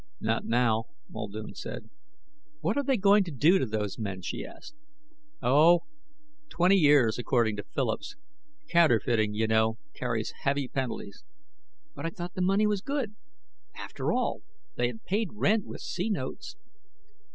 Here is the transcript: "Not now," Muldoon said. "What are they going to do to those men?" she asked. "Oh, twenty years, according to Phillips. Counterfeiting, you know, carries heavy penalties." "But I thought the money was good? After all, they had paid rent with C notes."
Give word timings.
"Not 0.19 0.45
now," 0.45 0.85
Muldoon 1.09 1.53
said. 1.53 1.87
"What 2.59 2.75
are 2.75 2.81
they 2.81 2.97
going 2.97 3.23
to 3.25 3.31
do 3.31 3.59
to 3.59 3.67
those 3.67 3.99
men?" 3.99 4.23
she 4.23 4.43
asked. 4.43 4.73
"Oh, 5.43 5.81
twenty 6.49 6.75
years, 6.77 7.19
according 7.19 7.55
to 7.57 7.63
Phillips. 7.75 8.15
Counterfeiting, 8.67 9.35
you 9.35 9.45
know, 9.45 9.77
carries 9.93 10.33
heavy 10.41 10.67
penalties." 10.67 11.23
"But 11.93 12.07
I 12.07 12.09
thought 12.09 12.33
the 12.33 12.41
money 12.41 12.65
was 12.65 12.81
good? 12.81 13.13
After 13.75 14.11
all, 14.11 14.41
they 14.75 14.87
had 14.87 15.03
paid 15.05 15.33
rent 15.33 15.67
with 15.67 15.81
C 15.81 16.09
notes." 16.09 16.55